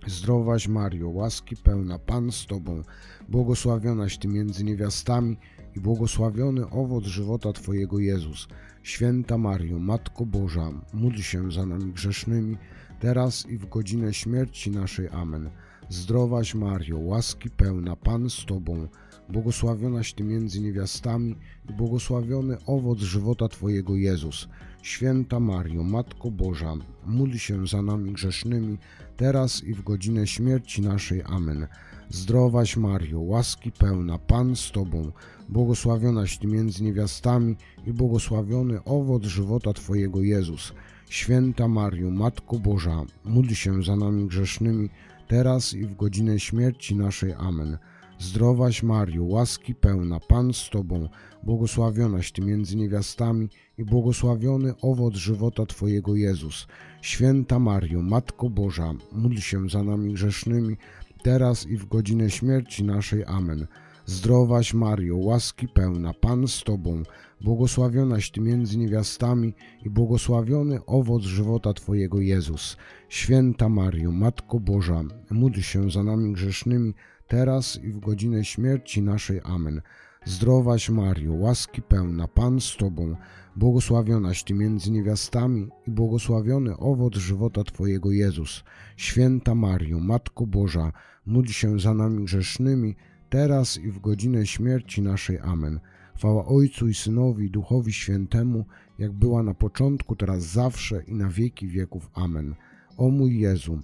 Zdrowaś 0.07 0.67
Mario, 0.67 1.09
łaski 1.09 1.55
pełna, 1.55 1.99
Pan 1.99 2.31
z 2.31 2.45
Tobą, 2.45 2.81
błogosławionaś 3.29 4.17
Ty 4.17 4.27
między 4.27 4.63
niewiastami 4.63 5.37
i 5.75 5.79
błogosławiony 5.79 6.69
owoc 6.69 7.03
żywota 7.03 7.53
Twojego 7.53 7.99
Jezus. 7.99 8.47
Święta 8.83 9.37
Mario, 9.37 9.79
Matko 9.79 10.25
Boża, 10.25 10.71
módl 10.93 11.21
się 11.21 11.51
za 11.51 11.65
nami 11.65 11.93
grzesznymi, 11.93 12.57
teraz 12.99 13.45
i 13.49 13.57
w 13.57 13.69
godzinę 13.69 14.13
śmierci 14.13 14.71
naszej. 14.71 15.09
Amen. 15.09 15.49
Zdrowaś 15.89 16.55
Mario, 16.55 16.97
łaski 16.97 17.49
pełna, 17.49 17.95
Pan 17.95 18.29
z 18.29 18.45
Tobą, 18.45 18.87
błogosławionaś 19.29 20.13
Ty 20.13 20.23
między 20.23 20.61
niewiastami 20.61 21.35
i 21.69 21.73
błogosławiony 21.73 22.57
owoc 22.65 22.99
żywota 22.99 23.47
Twojego 23.47 23.95
Jezus. 23.95 24.47
Święta 24.81 25.39
Mario, 25.39 25.83
Matko 25.83 26.31
Boża, 26.31 26.73
módl 27.05 27.37
się 27.37 27.67
za 27.67 27.81
nami 27.81 28.11
grzesznymi, 28.11 28.77
teraz 29.17 29.63
i 29.63 29.73
w 29.73 29.83
godzinę 29.83 30.27
śmierci 30.27 30.81
naszej. 30.81 31.23
Amen. 31.25 31.67
Zdrowaś 32.09 32.77
Mario, 32.77 33.19
łaski 33.19 33.71
pełna, 33.71 34.17
Pan 34.17 34.55
z 34.55 34.71
Tobą, 34.71 35.11
błogosławionaś 35.49 36.37
Ty 36.37 36.47
między 36.47 36.83
niewiastami 36.83 37.55
i 37.85 37.93
błogosławiony 37.93 38.83
owoc 38.83 39.23
żywota 39.23 39.73
Twojego 39.73 40.21
Jezus. 40.21 40.73
Święta 41.09 41.67
Mario, 41.67 42.11
Matko 42.11 42.59
Boża, 42.59 43.03
módl 43.25 43.53
się 43.53 43.83
za 43.83 43.95
nami 43.95 44.27
grzesznymi, 44.27 44.89
teraz 45.27 45.73
i 45.73 45.85
w 45.85 45.95
godzinę 45.95 46.39
śmierci 46.39 46.95
naszej. 46.95 47.33
Amen. 47.33 47.77
Zdrowaś 48.19 48.83
Mario, 48.83 49.23
łaski 49.23 49.75
pełna, 49.75 50.19
Pan 50.19 50.53
z 50.53 50.69
Tobą, 50.69 51.09
błogosławionaś 51.43 52.31
Ty 52.31 52.41
między 52.41 52.77
niewiastami 52.77 53.49
i 53.77 53.83
błogosławiony 53.83 54.73
owoc 54.81 55.15
żywota 55.15 55.65
Twojego 55.65 56.15
Jezus. 56.15 56.67
Święta 57.01 57.59
Mario, 57.59 58.01
Matko 58.01 58.49
Boża, 58.49 58.93
módl 59.11 59.37
się 59.37 59.69
za 59.69 59.83
nami 59.83 60.13
grzesznymi, 60.13 60.77
teraz 61.23 61.65
i 61.65 61.77
w 61.77 61.85
godzinę 61.85 62.29
śmierci 62.29 62.83
naszej. 62.83 63.23
Amen. 63.25 63.67
Zdrowaś 64.09 64.73
Mario, 64.73 65.17
łaski 65.17 65.67
pełna, 65.67 66.13
Pan 66.13 66.47
z 66.47 66.63
Tobą, 66.63 67.03
błogosławionaś 67.41 68.31
Ty 68.31 68.41
między 68.41 68.77
niewiastami 68.77 69.53
i 69.85 69.89
błogosławiony 69.89 70.85
owoc 70.85 71.23
żywota 71.23 71.73
Twojego 71.73 72.21
Jezus. 72.21 72.77
Święta 73.09 73.69
Mario, 73.69 74.11
Matko 74.11 74.59
Boża, 74.59 75.03
módl 75.31 75.59
się 75.59 75.91
za 75.91 76.03
nami 76.03 76.33
grzesznymi, 76.33 76.93
teraz 77.27 77.83
i 77.83 77.91
w 77.91 77.99
godzinę 77.99 78.45
śmierci 78.45 79.01
naszej. 79.01 79.41
Amen. 79.43 79.81
Zdrowaś 80.25 80.89
Mario, 80.89 81.33
łaski 81.33 81.81
pełna, 81.81 82.27
Pan 82.27 82.61
z 82.61 82.77
Tobą, 82.77 83.15
błogosławionaś 83.55 84.43
Ty 84.43 84.53
między 84.53 84.91
niewiastami 84.91 85.69
i 85.87 85.91
błogosławiony 85.91 86.77
owoc 86.77 87.15
żywota 87.15 87.63
Twojego 87.63 88.11
Jezus. 88.11 88.63
Święta 88.97 89.55
Mario, 89.55 89.99
Matko 89.99 90.47
Boża, 90.47 90.91
módl 91.25 91.51
się 91.51 91.79
za 91.79 91.93
nami 91.93 92.25
grzesznymi, 92.25 92.95
teraz 93.29 93.77
i 93.77 93.91
w 93.91 93.99
godzinę 93.99 94.45
śmierci 94.45 95.01
naszej. 95.01 95.39
Amen. 95.39 95.79
Chwała 96.15 96.45
Ojcu 96.45 96.87
i 96.87 96.93
Synowi 96.93 97.51
Duchowi 97.51 97.93
Świętemu, 97.93 98.65
jak 98.99 99.11
była 99.11 99.43
na 99.43 99.53
początku, 99.53 100.15
teraz 100.15 100.43
zawsze 100.43 101.03
i 101.03 101.15
na 101.15 101.29
wieki 101.29 101.67
wieków. 101.67 102.09
Amen. 102.13 102.55
O 102.97 103.09
mój 103.09 103.39
Jezu, 103.39 103.79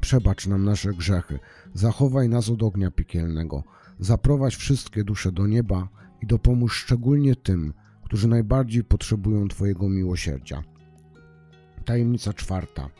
przebacz 0.00 0.46
nam 0.46 0.64
nasze 0.64 0.92
grzechy, 0.92 1.38
zachowaj 1.74 2.28
nas 2.28 2.48
od 2.48 2.62
ognia 2.62 2.90
piekielnego, 2.90 3.62
zaprowadź 3.98 4.56
wszystkie 4.56 5.04
dusze 5.04 5.32
do 5.32 5.46
nieba 5.46 5.88
i 6.22 6.26
dopomóż 6.26 6.76
szczególnie 6.76 7.36
tym, 7.36 7.72
którzy 8.02 8.28
najbardziej 8.28 8.84
potrzebują 8.84 9.48
Twojego 9.48 9.88
miłosierdzia. 9.88 10.62
Tajemnica 11.84 12.32
czwarta. 12.32 12.90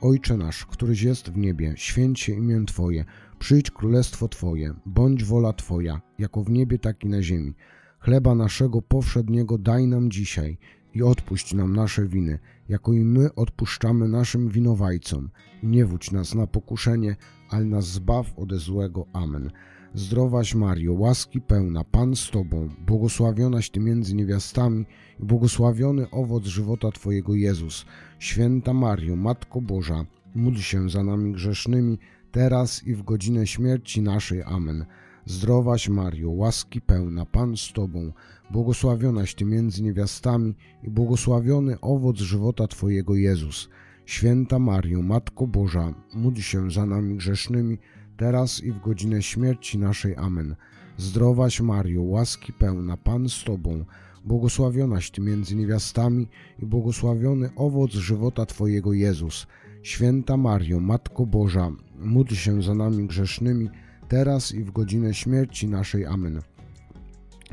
Ojcze 0.00 0.36
nasz, 0.36 0.66
któryś 0.66 1.02
jest 1.02 1.30
w 1.30 1.36
niebie, 1.36 1.72
święć 1.76 2.20
się 2.20 2.32
imię 2.32 2.64
Twoje, 2.66 3.04
przyjdź 3.40 3.70
królestwo 3.70 4.28
Twoje, 4.28 4.74
bądź 4.86 5.24
wola 5.24 5.52
Twoja, 5.52 6.00
jako 6.18 6.44
w 6.44 6.50
niebie, 6.50 6.78
tak 6.78 7.04
i 7.04 7.08
na 7.08 7.22
ziemi. 7.22 7.54
Chleba 7.98 8.34
naszego 8.34 8.82
powszedniego 8.82 9.58
daj 9.58 9.86
nam 9.86 10.10
dzisiaj 10.10 10.58
i 10.94 11.02
odpuść 11.02 11.54
nam 11.54 11.76
nasze 11.76 12.06
winy, 12.06 12.38
jako 12.68 12.92
i 12.92 13.04
my 13.04 13.34
odpuszczamy 13.34 14.08
naszym 14.08 14.48
winowajcom. 14.48 15.30
Nie 15.62 15.84
wódź 15.84 16.10
nas 16.10 16.34
na 16.34 16.46
pokuszenie, 16.46 17.16
ale 17.50 17.64
nas 17.64 17.86
zbaw 17.86 18.38
ode 18.38 18.58
złego. 18.58 19.06
Amen. 19.12 19.50
Zdrowaś 19.94 20.54
Mario, 20.54 20.92
łaski 20.92 21.40
pełna, 21.40 21.84
Pan 21.84 22.16
z 22.16 22.30
Tobą, 22.30 22.68
błogosławionaś 22.86 23.70
Ty 23.70 23.80
między 23.80 24.14
niewiastami 24.14 24.86
i 25.20 25.24
błogosławiony 25.24 26.10
owoc 26.10 26.44
żywota 26.44 26.90
Twojego 26.90 27.34
Jezus. 27.34 27.86
Święta 28.18 28.74
Mario, 28.74 29.16
Matko 29.16 29.60
Boża, 29.60 30.06
módl 30.34 30.58
się 30.58 30.88
za 30.90 31.04
nami 31.04 31.32
grzesznymi, 31.32 31.98
teraz 32.32 32.86
i 32.86 32.94
w 32.94 33.02
godzinę 33.02 33.46
śmierci 33.46 34.02
naszej. 34.02 34.42
Amen. 34.42 34.86
Zdrowaś 35.26 35.88
Mario, 35.88 36.30
łaski 36.30 36.80
pełna, 36.80 37.26
Pan 37.26 37.56
z 37.56 37.72
Tobą, 37.72 38.12
błogosławionaś 38.50 39.34
Ty 39.34 39.44
między 39.44 39.82
niewiastami 39.82 40.54
i 40.82 40.90
błogosławiony 40.90 41.80
owoc 41.80 42.16
żywota 42.16 42.68
Twojego 42.68 43.14
Jezus. 43.14 43.68
Święta 44.06 44.58
Mario, 44.58 45.02
Matko 45.02 45.46
Boża, 45.46 45.94
módl 46.14 46.40
się 46.40 46.70
za 46.70 46.86
nami 46.86 47.16
grzesznymi, 47.16 47.78
teraz 48.16 48.62
i 48.62 48.72
w 48.72 48.80
godzinę 48.80 49.22
śmierci 49.22 49.78
naszej. 49.78 50.16
Amen. 50.16 50.56
Zdrowaś 50.96 51.60
Mario, 51.60 52.02
łaski 52.02 52.52
pełna, 52.52 52.96
Pan 52.96 53.28
z 53.28 53.44
Tobą, 53.44 53.84
błogosławionaś 54.24 55.10
Ty 55.10 55.20
między 55.20 55.56
niewiastami 55.56 56.28
i 56.62 56.66
błogosławiony 56.66 57.50
owoc 57.56 57.90
żywota 57.90 58.46
Twojego 58.46 58.92
Jezus. 58.92 59.46
Święta 59.82 60.36
Mario, 60.36 60.80
Matko 60.80 61.26
Boża, 61.26 61.70
módl 61.98 62.34
się 62.34 62.62
za 62.62 62.74
nami 62.74 63.06
grzesznymi, 63.06 63.68
teraz 64.08 64.54
i 64.54 64.64
w 64.64 64.70
godzinę 64.70 65.14
śmierci 65.14 65.68
naszej. 65.68 66.06
Amen. 66.06 66.40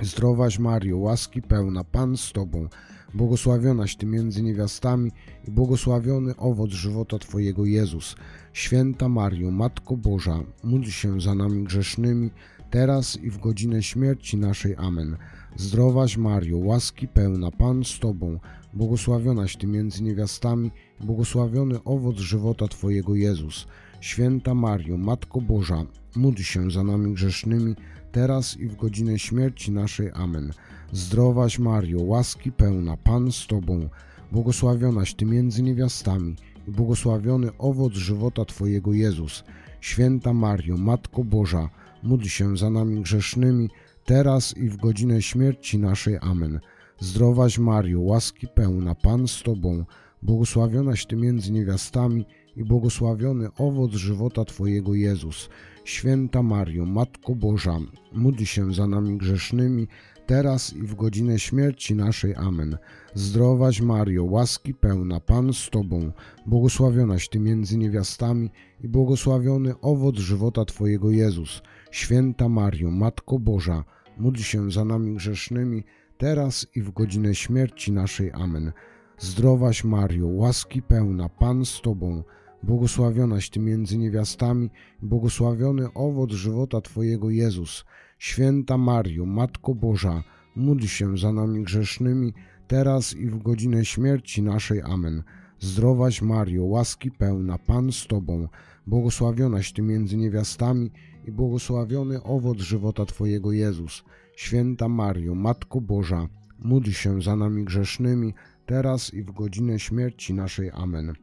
Zdrowaś 0.01 0.59
Mario, 0.59 0.97
łaski 0.97 1.41
pełna, 1.41 1.83
Pan 1.83 2.17
z 2.17 2.31
Tobą, 2.31 2.67
błogosławionaś 3.13 3.95
Ty 3.95 4.05
między 4.05 4.43
niewiastami 4.43 5.11
i 5.47 5.51
błogosławiony 5.51 6.35
owoc 6.35 6.71
żywota 6.71 7.19
Twojego 7.19 7.65
Jezus. 7.65 8.15
Święta 8.53 9.09
Mario, 9.09 9.51
Matko 9.51 9.97
Boża, 9.97 10.39
módl 10.63 10.89
się 10.89 11.21
za 11.21 11.35
nami 11.35 11.63
grzesznymi, 11.63 12.29
teraz 12.69 13.17
i 13.23 13.29
w 13.29 13.37
godzinę 13.37 13.83
śmierci 13.83 14.37
naszej. 14.37 14.75
Amen. 14.77 15.17
Zdrowaś 15.55 16.17
Mario, 16.17 16.57
łaski 16.57 17.07
pełna, 17.07 17.51
Pan 17.51 17.83
z 17.83 17.99
Tobą, 17.99 18.39
błogosławionaś 18.77 19.57
Ty 19.57 19.67
między 19.67 20.03
niewiastami 20.03 20.71
błogosławiony 20.99 21.83
owoc 21.83 22.17
żywota 22.17 22.67
Twojego 22.67 23.15
Jezus. 23.15 23.67
Święta 24.01 24.53
Mario, 24.53 24.97
Matko 24.97 25.41
Boża, 25.41 25.85
módl 26.15 26.41
się 26.41 26.71
za 26.71 26.83
nami 26.83 27.13
grzesznymi, 27.13 27.75
teraz 28.11 28.57
i 28.57 28.67
w 28.67 28.75
godzinę 28.75 29.19
śmierci 29.19 29.71
naszej. 29.71 30.11
Amen. 30.13 30.51
Zdrowaś 30.91 31.59
Mario, 31.59 32.01
łaski 32.01 32.51
pełna, 32.51 32.97
Pan 32.97 33.31
z 33.31 33.47
Tobą, 33.47 33.89
błogosławionaś 34.31 35.13
Ty 35.13 35.25
między 35.25 35.63
niewiastami 35.63 36.35
błogosławiony 36.67 37.49
owoc 37.57 37.93
żywota 37.93 38.45
Twojego 38.45 38.93
Jezus. 38.93 39.43
Święta 39.81 40.33
Mario, 40.33 40.77
Matko 40.77 41.23
Boża, 41.23 41.69
módl 42.03 42.25
się 42.25 42.57
za 42.57 42.69
nami 42.69 43.01
grzesznymi, 43.01 43.69
teraz 44.05 44.57
i 44.57 44.69
w 44.69 44.77
godzinę 44.77 45.21
śmierci 45.21 45.79
naszej. 45.79 46.17
Amen. 46.21 46.59
Zdrowaś 46.99 47.59
Mario, 47.59 48.01
łaski 48.01 48.47
pełna, 48.47 48.95
Pan 48.95 49.27
z 49.27 49.43
Tobą, 49.43 49.85
błogosławionaś 50.21 51.05
Ty 51.05 51.15
między 51.15 51.51
niewiastami 51.51 52.25
i 52.55 52.63
błogosławiony 52.63 53.49
owoc 53.57 53.91
żywota 53.91 54.45
Twojego 54.45 54.93
Jezus. 54.93 55.49
Święta 55.85 56.43
Mario, 56.43 56.85
Matko 56.85 57.35
Boża, 57.35 57.79
módl 58.13 58.43
się 58.43 58.73
za 58.73 58.87
nami 58.87 59.17
grzesznymi, 59.17 59.87
teraz 60.25 60.73
i 60.73 60.81
w 60.81 60.95
godzinę 60.95 61.39
śmierci 61.39 61.95
naszej. 61.95 62.35
Amen. 62.35 62.77
Zdrowaś 63.13 63.81
Mario, 63.81 64.23
łaski 64.23 64.73
pełna, 64.73 65.19
Pan 65.19 65.53
z 65.53 65.69
Tobą, 65.69 66.11
błogosławionaś 66.45 67.29
Ty 67.29 67.39
między 67.39 67.77
niewiastami 67.77 68.49
i 68.83 68.87
błogosławiony 68.87 69.79
owoc 69.81 70.15
żywota 70.15 70.65
Twojego 70.65 71.11
Jezus. 71.11 71.61
Święta 71.91 72.49
Mario, 72.49 72.91
Matko 72.91 73.39
Boża, 73.39 73.83
módl 74.17 74.41
się 74.41 74.71
za 74.71 74.85
nami 74.85 75.15
grzesznymi, 75.15 75.83
teraz 76.17 76.67
i 76.75 76.81
w 76.81 76.91
godzinę 76.91 77.35
śmierci 77.35 77.91
naszej. 77.91 78.31
Amen. 78.31 78.71
Zdrowaś 79.19 79.83
Mario, 79.83 80.27
łaski 80.27 80.81
pełna, 80.81 81.29
Pan 81.29 81.65
z 81.65 81.81
Tobą, 81.81 82.23
błogosławionaś 82.63 83.49
Ty 83.49 83.59
między 83.59 83.97
niewiastami 83.97 84.69
błogosławiony 85.01 85.93
owoc 85.93 86.31
żywota 86.31 86.81
Twojego 86.81 87.29
Jezus. 87.29 87.85
Święta 88.19 88.77
Mario, 88.77 89.25
Matko 89.25 89.75
Boża, 89.75 90.23
módl 90.55 90.85
się 90.85 91.17
za 91.17 91.31
nami 91.31 91.63
grzesznymi, 91.63 92.33
teraz 92.67 93.15
i 93.15 93.27
w 93.27 93.43
godzinę 93.43 93.85
śmierci 93.85 94.41
naszej. 94.41 94.81
Amen. 94.81 95.23
Zdrowaś 95.59 96.21
Mario, 96.21 96.63
łaski 96.63 97.11
pełna, 97.11 97.57
Pan 97.57 97.91
z 97.91 98.07
Tobą, 98.07 98.47
błogosławionaś 98.87 99.73
Ty 99.73 99.81
między 99.81 100.17
niewiastami 100.17 100.91
i 101.27 101.31
błogosławiony 101.31 102.23
owoc 102.23 102.57
żywota 102.57 103.05
Twojego 103.05 103.51
Jezus. 103.51 104.03
Święta 104.37 104.87
Mario, 104.87 105.35
Matko 105.35 105.81
Boża, 105.81 106.27
módl 106.59 106.91
się 106.91 107.21
za 107.21 107.35
nami 107.35 107.63
grzesznymi, 107.63 108.33
teraz 108.65 109.13
i 109.13 109.23
w 109.23 109.31
godzinę 109.31 109.79
śmierci 109.79 110.33
naszej. 110.33 110.71
Amen. 110.73 111.13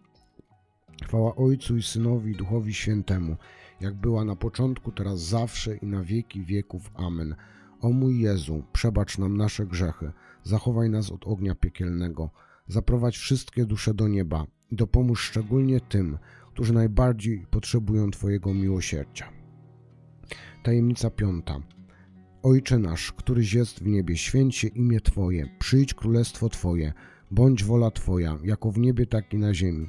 Chwała 1.04 1.34
Ojcu 1.36 1.76
i 1.76 1.82
Synowi 1.82 2.32
i 2.32 2.36
Duchowi 2.36 2.74
Świętemu, 2.74 3.36
jak 3.80 3.94
była 3.94 4.24
na 4.24 4.36
początku, 4.36 4.92
teraz 4.92 5.20
zawsze 5.20 5.76
i 5.76 5.86
na 5.86 6.02
wieki 6.02 6.44
wieków. 6.44 6.90
Amen. 6.94 7.34
O 7.80 7.90
mój 7.90 8.20
Jezu, 8.20 8.62
przebacz 8.72 9.18
nam 9.18 9.36
nasze 9.36 9.66
grzechy, 9.66 10.12
zachowaj 10.42 10.90
nas 10.90 11.10
od 11.10 11.26
ognia 11.26 11.54
piekielnego, 11.54 12.30
zaprowadź 12.68 13.16
wszystkie 13.16 13.64
dusze 13.64 13.94
do 13.94 14.08
nieba 14.08 14.46
i 14.70 14.76
dopomóż 14.76 15.20
szczególnie 15.20 15.80
tym, 15.80 16.18
którzy 16.52 16.72
najbardziej 16.72 17.46
potrzebują 17.50 18.10
Twojego 18.10 18.54
miłosierdzia. 18.54 19.28
Tajemnica 20.62 21.10
piąta. 21.10 21.60
Ojcze 22.44 22.78
nasz, 22.78 23.12
któryś 23.12 23.54
jest 23.54 23.80
w 23.80 23.86
niebie, 23.86 24.16
święć 24.16 24.56
się 24.56 24.68
imię 24.68 25.00
Twoje, 25.00 25.48
przyjdź 25.58 25.94
królestwo 25.94 26.48
Twoje, 26.48 26.92
bądź 27.30 27.64
wola 27.64 27.90
Twoja, 27.90 28.38
jako 28.44 28.70
w 28.70 28.78
niebie, 28.78 29.06
tak 29.06 29.34
i 29.34 29.38
na 29.38 29.54
ziemi. 29.54 29.88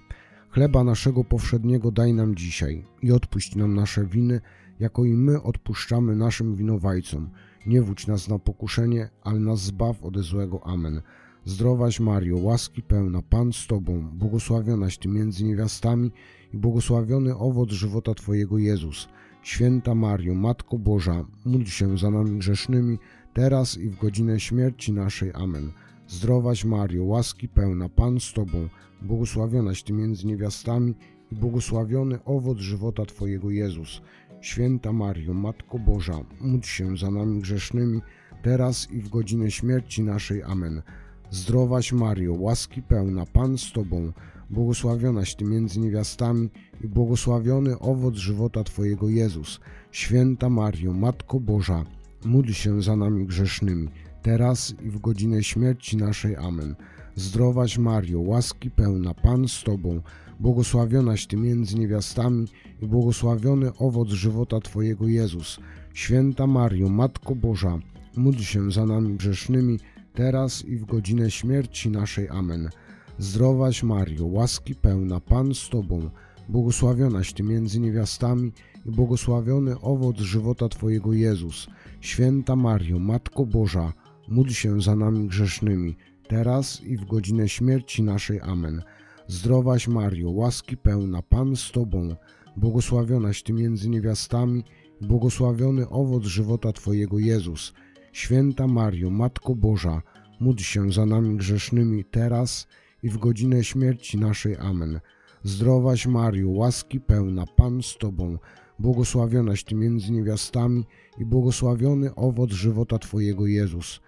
Chleba 0.49 0.83
naszego 0.83 1.23
powszedniego 1.23 1.91
daj 1.91 2.13
nam 2.13 2.35
dzisiaj 2.35 2.85
i 3.01 3.11
odpuść 3.11 3.55
nam 3.55 3.73
nasze 3.73 4.05
winy, 4.05 4.41
jako 4.79 5.05
i 5.05 5.13
my 5.13 5.41
odpuszczamy 5.41 6.15
naszym 6.15 6.55
winowajcom. 6.55 7.29
Nie 7.65 7.81
wódź 7.81 8.07
nas 8.07 8.27
na 8.27 8.39
pokuszenie, 8.39 9.09
ale 9.23 9.39
nas 9.39 9.59
zbaw 9.59 10.03
ode 10.03 10.23
złego. 10.23 10.67
Amen. 10.67 11.01
Zdrowaś 11.45 11.99
Mario, 11.99 12.37
łaski 12.37 12.81
pełna, 12.83 13.21
Pan 13.21 13.53
z 13.53 13.67
Tobą, 13.67 14.09
błogosławionaś 14.13 14.97
Ty 14.97 15.07
między 15.07 15.43
niewiastami 15.43 16.11
i 16.53 16.57
błogosławiony 16.57 17.37
owoc 17.37 17.71
żywota 17.71 18.13
Twojego 18.13 18.57
Jezus. 18.57 19.07
Święta 19.45 19.95
Mario, 19.95 20.33
Matko 20.33 20.77
Boża, 20.77 21.25
módl 21.45 21.65
się 21.65 21.97
za 21.97 22.09
nami 22.11 22.39
grzesznymi, 22.39 22.97
teraz 23.33 23.77
i 23.77 23.89
w 23.89 23.99
godzinę 23.99 24.39
śmierci 24.39 24.93
naszej. 24.93 25.31
Amen. 25.33 25.71
Zdrowaś 26.07 26.65
Mario, 26.65 27.03
łaski 27.03 27.47
pełna, 27.47 27.89
Pan 27.89 28.19
z 28.19 28.33
Tobą, 28.33 28.69
błogosławionaś 29.01 29.83
Ty 29.83 29.93
między 29.93 30.27
niewiastami 30.27 30.93
i 31.31 31.35
błogosławiony 31.35 32.23
owoc 32.23 32.57
żywota 32.57 33.05
Twojego 33.05 33.51
Jezus. 33.51 34.01
Święta 34.41 34.93
Mario, 34.93 35.33
Matko 35.33 35.79
Boża, 35.79 36.19
módl 36.41 36.67
się 36.67 36.97
za 36.97 37.11
nami 37.11 37.41
grzesznymi, 37.41 38.01
teraz 38.41 38.91
i 38.91 39.01
w 39.01 39.09
godzinę 39.09 39.51
śmierci 39.51 40.03
naszej. 40.03 40.43
Amen. 40.43 40.81
Zdrowaś 41.31 41.93
Mario, 41.93 42.33
łaski 42.33 42.81
pełna, 42.81 43.25
Pan 43.25 43.57
z 43.57 43.71
Tobą, 43.71 44.11
błogosławionaś 44.49 45.35
Ty 45.35 45.45
między 45.45 45.79
niewiastami 45.79 46.49
i 46.83 46.87
błogosławiony 46.87 47.79
owoc 47.79 48.15
żywota 48.15 48.63
Twojego 48.63 49.09
Jezus. 49.09 49.59
Święta 49.91 50.49
Mario, 50.49 50.93
Matko 50.93 51.39
Boża, 51.39 51.85
módl 52.25 52.51
się 52.51 52.81
za 52.81 52.95
nami 52.95 53.25
grzesznymi, 53.25 53.89
teraz 54.21 54.75
i 54.85 54.89
w 54.89 54.99
godzinę 54.99 55.43
śmierci 55.43 55.97
naszej. 55.97 56.35
Amen. 56.35 56.75
Zdrowaś 57.15 57.77
Mario, 57.77 58.19
łaski 58.19 58.71
pełna, 58.71 59.13
Pan 59.13 59.47
z 59.47 59.63
Tobą, 59.63 60.01
błogosławionaś 60.39 61.27
Ty 61.27 61.37
między 61.37 61.79
niewiastami 61.79 62.47
i 62.81 62.87
błogosławiony 62.87 63.71
owoc 63.77 64.09
żywota 64.09 64.59
Twojego 64.59 65.07
Jezus. 65.07 65.59
Święta 65.93 66.47
Mario, 66.47 66.89
Matko 66.89 67.35
Boża, 67.35 67.79
módl 68.17 68.41
się 68.41 68.71
za 68.71 68.85
nami 68.85 69.15
grzesznymi, 69.15 69.79
teraz 70.13 70.65
i 70.65 70.77
w 70.77 70.85
godzinę 70.85 71.31
śmierci 71.31 71.89
naszej. 71.89 72.29
Amen. 72.29 72.69
Zdrowaś 73.19 73.83
Mario, 73.83 74.25
łaski 74.25 74.75
pełna, 74.75 75.19
Pan 75.19 75.55
z 75.55 75.69
Tobą, 75.69 76.09
błogosławionaś 76.49 77.33
Ty 77.33 77.43
między 77.43 77.79
niewiastami 77.79 78.51
i 78.85 78.91
błogosławiony 78.91 79.79
owoc 79.79 80.17
żywota 80.17 80.69
Twojego 80.69 81.13
Jezus. 81.13 81.67
Święta 82.01 82.55
Mario, 82.55 82.99
Matko 82.99 83.45
Boża, 83.45 83.93
módl 84.27 84.51
się 84.51 84.81
za 84.81 84.95
nami 84.95 85.27
grzesznymi, 85.27 85.95
teraz 86.27 86.81
i 86.81 86.97
w 86.97 87.05
godzinę 87.05 87.49
śmierci 87.49 88.03
naszej. 88.03 88.41
Amen. 88.41 88.81
Zdrowaś 89.27 89.87
Mario, 89.87 90.31
łaski 90.31 90.77
pełna, 90.77 91.21
Pan 91.21 91.55
z 91.55 91.71
Tobą, 91.71 92.15
błogosławionaś 92.57 93.43
Ty 93.43 93.53
między 93.53 93.89
niewiastami 93.89 94.63
i 95.01 95.05
błogosławiony 95.05 95.89
owoc 95.89 96.23
żywota 96.23 96.73
Twojego 96.73 97.19
Jezus. 97.19 97.73
Święta 98.13 98.67
Mario, 98.67 99.09
Matko 99.09 99.55
Boża, 99.55 100.01
módl 100.39 100.63
się 100.63 100.91
za 100.91 101.05
nami 101.05 101.37
grzesznymi, 101.37 102.05
teraz 102.05 102.67
i 102.81 102.84
w 103.09 103.17
godzinę 103.17 103.63
śmierci 103.63 104.17
naszej. 104.17 104.57
Amen. 104.57 104.99
Zdrowaś 105.43 106.07
Mario, 106.07 106.49
łaski 106.49 106.99
pełna, 106.99 107.45
Pan 107.55 107.83
z 107.83 107.97
Tobą, 107.97 108.37
błogosławionaś 108.79 109.63
Ty 109.63 109.75
między 109.75 110.11
niewiastami 110.11 110.85
i 111.17 111.25
błogosławiony 111.25 112.15
owoc 112.15 112.51
żywota 112.51 112.99
Twojego 112.99 113.47
Jezus. 113.47 113.99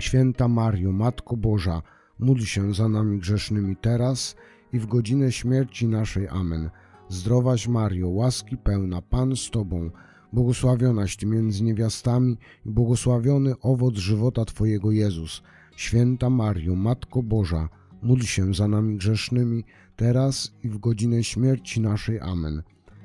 Święta 0.00 0.48
Mario, 0.48 0.92
Matko 0.92 1.36
Boża, 1.36 1.82
módl 2.18 2.42
się 2.42 2.74
za 2.74 2.88
nami 2.88 3.18
grzesznymi 3.18 3.76
teraz 3.76 4.36
i 4.72 4.78
w 4.78 4.86
godzinę 4.86 5.32
śmierci 5.32 5.86
naszej. 5.86 6.28
Amen. 6.28 6.70
Zdrowaś 7.08 7.68
Mario, 7.68 8.08
łaski 8.08 8.56
pełna, 8.56 9.02
Pan 9.02 9.36
z 9.36 9.50
Tobą, 9.50 9.90
błogosławionaś 10.32 11.16
Ty 11.16 11.26
między 11.26 11.64
niewiastami 11.64 12.36
i 12.66 12.70
błogosławiony 12.70 13.54
owoc 13.60 13.94
żywota 13.94 14.44
Twojego 14.44 14.90
Jezus. 14.90 15.42
Święta 15.76 16.30
Mario, 16.30 16.74
Matko 16.74 17.22
Boża, 17.22 17.68
módl 18.02 18.24
się 18.24 18.54
za 18.54 18.68
nami 18.68 18.96
grzesznymi, 18.96 19.64
teraz 19.96 20.52
i 20.64 20.68
w 20.68 20.78
godzinę 20.78 21.24
śmierci 21.24 21.80
naszej. 21.80 22.20
Amen. 22.20 22.62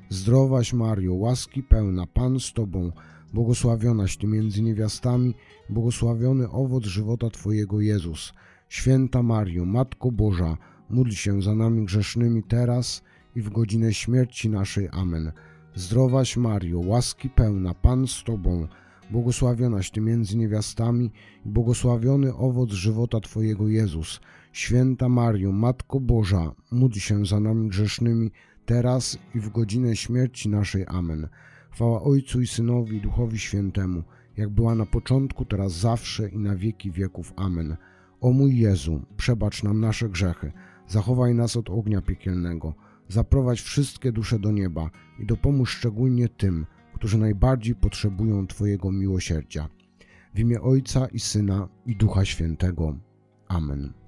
Zdrowaś 0.08 0.72
Mario, 0.72 1.14
łaski 1.14 1.62
pełna, 1.62 2.06
Pan 2.06 2.40
z 2.40 2.52
Tobą, 2.52 2.92
błogosławionaś 3.32 4.16
Ty 4.16 4.26
między 4.26 4.62
niewiastami, 4.62 5.34
błogosławiony 5.70 6.50
owoc 6.50 6.84
żywota 6.84 7.30
Twojego 7.30 7.80
Jezus. 7.80 8.32
Święta 8.68 9.22
Mario, 9.22 9.64
Matko 9.64 10.12
Boża, 10.12 10.56
módl 10.90 11.10
się 11.10 11.42
za 11.42 11.54
nami 11.54 11.84
grzesznymi 11.84 12.42
teraz 12.42 13.02
i 13.36 13.42
w 13.42 13.50
godzinę 13.50 13.94
śmierci 13.94 14.50
naszej. 14.50 14.88
Amen. 14.92 15.32
Zdrowaś 15.74 16.36
Mario, 16.36 16.80
łaski 16.80 17.30
pełna, 17.30 17.74
Pan 17.74 18.06
z 18.06 18.24
Tobą, 18.24 18.66
błogosławionaś 19.10 19.90
Ty 19.90 20.00
między 20.00 20.36
niewiastami 20.36 21.10
błogosławiony 21.44 22.34
owoc 22.34 22.70
żywota 22.70 23.20
Twojego 23.20 23.68
Jezus. 23.68 24.20
Święta 24.54 25.08
Mario, 25.08 25.52
Matko 25.52 26.00
Boża, 26.00 26.54
módl 26.70 26.98
się 26.98 27.26
za 27.26 27.40
nami 27.40 27.68
grzesznymi, 27.68 28.30
teraz 28.66 29.18
i 29.34 29.40
w 29.40 29.50
godzinę 29.50 29.96
śmierci 29.96 30.48
naszej. 30.48 30.84
Amen. 30.88 31.28
Chwała 31.70 32.02
Ojcu 32.02 32.40
i 32.40 32.46
Synowi 32.46 32.96
i 32.96 33.00
Duchowi 33.00 33.38
Świętemu, 33.38 34.02
jak 34.36 34.50
była 34.50 34.74
na 34.74 34.86
początku, 34.86 35.44
teraz 35.44 35.72
zawsze 35.72 36.28
i 36.28 36.38
na 36.38 36.56
wieki 36.56 36.90
wieków. 36.90 37.32
Amen. 37.36 37.76
O 38.20 38.32
mój 38.32 38.58
Jezu, 38.58 39.02
przebacz 39.16 39.62
nam 39.62 39.80
nasze 39.80 40.08
grzechy, 40.08 40.52
zachowaj 40.88 41.34
nas 41.34 41.56
od 41.56 41.70
ognia 41.70 42.00
piekielnego, 42.02 42.74
zaprowadź 43.08 43.60
wszystkie 43.60 44.12
dusze 44.12 44.38
do 44.38 44.52
nieba 44.52 44.90
i 45.18 45.26
dopomóż 45.26 45.70
szczególnie 45.70 46.28
tym, 46.28 46.66
którzy 46.94 47.18
najbardziej 47.18 47.74
potrzebują 47.74 48.46
Twojego 48.46 48.92
miłosierdzia. 48.92 49.68
W 50.34 50.38
imię 50.38 50.60
Ojca 50.60 51.06
i 51.06 51.20
Syna 51.20 51.68
i 51.86 51.96
Ducha 51.96 52.24
Świętego. 52.24 52.98
Amen. 53.48 54.03